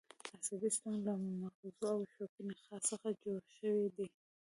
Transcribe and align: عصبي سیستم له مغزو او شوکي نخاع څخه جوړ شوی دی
عصبي 0.39 0.61
سیستم 0.75 0.93
له 1.05 1.13
مغزو 1.41 1.85
او 1.93 1.99
شوکي 2.13 2.41
نخاع 2.49 2.79
څخه 2.89 3.07
جوړ 3.21 3.39
شوی 3.57 3.87
دی 3.95 4.07